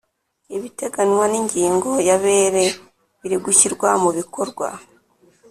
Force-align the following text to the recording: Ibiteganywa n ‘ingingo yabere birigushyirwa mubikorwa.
Ibiteganywa 0.55 1.25
n 1.31 1.33
‘ingingo 1.41 1.89
yabere 2.09 2.63
birigushyirwa 3.21 3.89
mubikorwa. 4.03 4.67